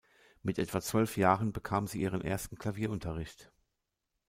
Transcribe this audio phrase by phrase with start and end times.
[0.41, 3.51] Mit etwa zwölf Jahren bekam sie ihren ersten Klavierunterricht.